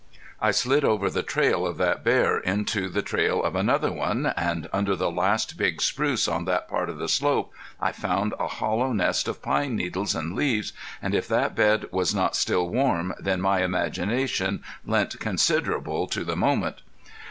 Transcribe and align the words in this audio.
I 0.41 0.49
slid 0.49 0.83
over 0.83 1.11
the 1.11 1.21
trail 1.21 1.67
of 1.67 1.77
that 1.77 2.03
bear 2.03 2.39
into 2.39 2.89
the 2.89 3.03
trail 3.03 3.43
of 3.43 3.55
another 3.55 3.91
one, 3.91 4.33
and 4.35 4.67
under 4.73 4.95
the 4.95 5.11
last 5.11 5.59
big 5.59 5.79
spruce 5.79 6.27
on 6.27 6.45
that 6.45 6.67
part 6.67 6.89
of 6.89 6.97
the 6.97 7.07
slope 7.07 7.53
I 7.79 7.91
found 7.91 8.33
a 8.39 8.47
hollow 8.47 8.93
nest 8.93 9.27
of 9.27 9.43
pine 9.43 9.75
needles 9.75 10.15
and 10.15 10.33
leaves, 10.35 10.73
and 11.03 11.13
if 11.13 11.27
that 11.27 11.53
bed 11.53 11.85
was 11.91 12.15
not 12.15 12.35
still 12.35 12.67
warm 12.67 13.13
then 13.19 13.41
my 13.41 13.61
imagination 13.63 14.63
lent 14.87 15.19
considerable 15.19 16.07
to 16.07 16.23
the 16.23 16.35
moment. 16.35 16.77